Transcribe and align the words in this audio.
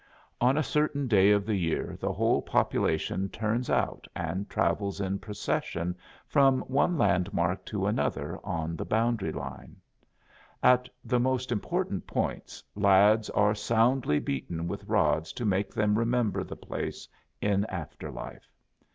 On 0.41 0.57
a 0.57 0.63
certain 0.63 1.07
day 1.07 1.29
of 1.29 1.45
the 1.45 1.53
year 1.53 1.95
the 1.99 2.11
whole 2.11 2.41
population 2.41 3.29
turns 3.29 3.69
out 3.69 4.07
and 4.15 4.49
travels 4.49 4.99
in 4.99 5.19
procession 5.19 5.95
from 6.25 6.61
one 6.61 6.97
landmark 6.97 7.63
to 7.65 7.85
another 7.85 8.39
on 8.43 8.75
the 8.75 8.83
boundary 8.83 9.31
line. 9.31 9.75
At 10.63 10.89
the 11.05 11.19
most 11.19 11.51
important 11.51 12.07
points 12.07 12.63
lads 12.73 13.29
are 13.29 13.53
soundly 13.53 14.17
beaten 14.17 14.67
with 14.67 14.85
rods 14.87 15.31
to 15.33 15.45
make 15.45 15.71
them 15.71 15.95
remember 15.99 16.43
the 16.43 16.55
place 16.57 17.07
in 17.39 17.63
after 17.65 18.09
life. 18.09 18.51